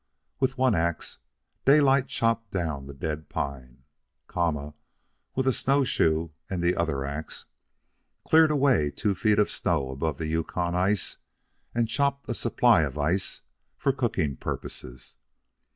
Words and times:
With 0.39 0.57
one 0.57 0.73
ax 0.73 1.19
Daylight 1.63 2.07
chopped 2.07 2.49
down 2.49 2.87
the 2.87 2.93
dead 2.95 3.29
pine. 3.29 3.83
Kama, 4.27 4.73
with 5.35 5.45
a 5.45 5.53
snowshoe 5.53 6.29
and 6.49 6.63
the 6.63 6.75
other 6.75 7.05
ax, 7.05 7.45
cleared 8.25 8.49
away 8.49 8.85
the 8.89 8.95
two 8.95 9.13
feet 9.13 9.37
of 9.37 9.51
snow 9.51 9.91
above 9.91 10.17
the 10.17 10.25
Yukon 10.25 10.73
ice 10.73 11.19
and 11.75 11.87
chopped 11.87 12.27
a 12.27 12.33
supply 12.33 12.81
of 12.81 12.97
ice 12.97 13.41
for 13.77 13.93
cooking 13.93 14.37
purposes. 14.37 15.17